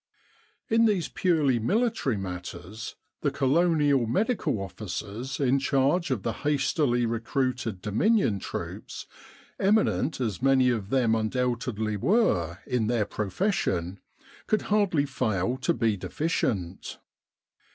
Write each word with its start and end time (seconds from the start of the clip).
In 0.67 0.85
these 0.85 1.09
purely 1.09 1.59
military 1.59 2.17
matters 2.17 2.95
the 3.21 3.29
Colonial 3.29 4.07
Medical 4.07 4.59
Officers 4.59 5.39
in 5.39 5.59
charge 5.59 6.09
of 6.09 6.23
the 6.23 6.33
hastily 6.41 7.05
recruited 7.05 7.83
Dominion 7.83 8.39
troops, 8.39 9.05
eminent 9.59 10.19
as 10.19 10.41
many 10.41 10.71
of 10.71 10.89
them 10.89 11.13
undoubtedly 11.13 11.97
were 11.97 12.57
in 12.65 12.87
their 12.87 13.05
profession, 13.05 13.99
could 14.47 14.63
hardly 14.73 15.05
fail 15.05 15.55
to 15.57 15.71
be 15.71 15.95
deficient. 15.97 16.97